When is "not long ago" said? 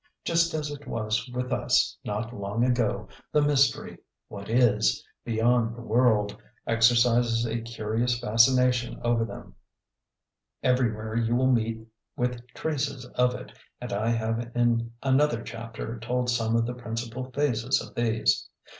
2.03-3.07